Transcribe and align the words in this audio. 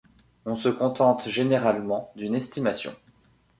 On 0.47 0.55
se 0.55 0.67
contente 0.69 1.29
généralement 1.29 2.11
d’une 2.15 2.33
estimation. 2.33 2.95